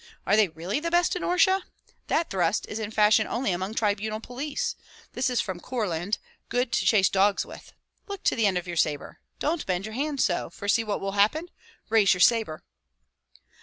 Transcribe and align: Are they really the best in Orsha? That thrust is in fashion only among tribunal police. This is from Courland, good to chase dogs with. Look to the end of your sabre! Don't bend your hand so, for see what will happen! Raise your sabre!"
Are 0.25 0.35
they 0.35 0.47
really 0.47 0.79
the 0.79 0.89
best 0.89 1.15
in 1.15 1.21
Orsha? 1.21 1.61
That 2.07 2.31
thrust 2.31 2.65
is 2.67 2.79
in 2.79 2.89
fashion 2.89 3.27
only 3.27 3.51
among 3.51 3.75
tribunal 3.75 4.19
police. 4.19 4.75
This 5.13 5.29
is 5.29 5.41
from 5.41 5.59
Courland, 5.59 6.17
good 6.49 6.71
to 6.71 6.87
chase 6.87 7.07
dogs 7.07 7.45
with. 7.45 7.71
Look 8.07 8.23
to 8.23 8.35
the 8.35 8.47
end 8.47 8.57
of 8.57 8.65
your 8.65 8.77
sabre! 8.77 9.19
Don't 9.37 9.63
bend 9.67 9.85
your 9.85 9.93
hand 9.93 10.19
so, 10.19 10.49
for 10.49 10.67
see 10.67 10.83
what 10.83 11.01
will 11.01 11.11
happen! 11.11 11.49
Raise 11.89 12.15
your 12.15 12.21
sabre!" 12.21 12.63